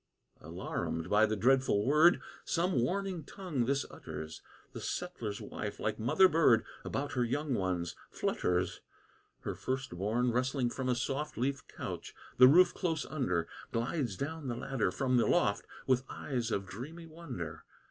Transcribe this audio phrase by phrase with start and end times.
[0.41, 4.41] Alarumed by the dreadful word Some warning tongue thus utters,
[4.73, 8.81] The settler's wife, like mother bird, About her young ones flutters.
[9.41, 14.47] Her first born, rustling from a soft Leaf couch, the roof close under, Glides down
[14.47, 17.63] the ladder from the loft, With eyes of dreamy wonder.